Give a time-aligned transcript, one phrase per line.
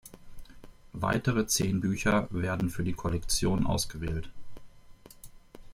[0.93, 4.31] Weitere zehn Bücher werden für die Kollektion ausgewählt.